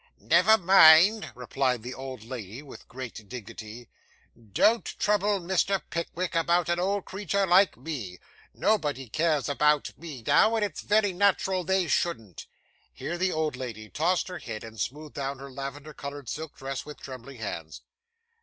'Never 0.17 0.57
mind,' 0.57 1.31
replied 1.35 1.83
the 1.83 1.93
old 1.93 2.23
lady, 2.23 2.63
with 2.63 2.87
great 2.87 3.29
dignity. 3.29 3.87
'Don't 4.35 4.83
trouble 4.97 5.39
Mr. 5.39 5.79
Pickwick 5.91 6.33
about 6.33 6.69
an 6.69 6.79
old 6.79 7.05
creetur 7.05 7.45
like 7.45 7.77
me. 7.77 8.17
Nobody 8.51 9.07
cares 9.07 9.47
about 9.47 9.91
me 9.99 10.23
now, 10.25 10.55
and 10.55 10.65
it's 10.65 10.81
very 10.81 11.13
nat'ral 11.13 11.63
they 11.63 11.85
shouldn't.' 11.85 12.47
Here 12.91 13.15
the 13.15 13.31
old 13.31 13.55
lady 13.55 13.89
tossed 13.89 14.27
her 14.27 14.39
head, 14.39 14.63
and 14.63 14.79
smoothed 14.79 15.13
down 15.13 15.37
her 15.37 15.51
lavender 15.51 15.93
coloured 15.93 16.29
silk 16.29 16.57
dress 16.57 16.83
with 16.83 16.99
trembling 16.99 17.37
hands. 17.37 17.81